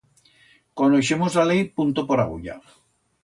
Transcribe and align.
Conoixemos 0.81 1.37
la 1.39 1.45
lei 1.49 1.61
punto 1.81 2.05
por 2.09 2.21
agulla. 2.25 2.57